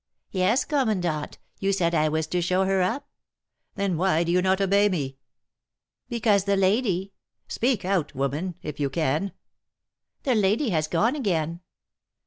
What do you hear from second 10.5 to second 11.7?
has gone again.'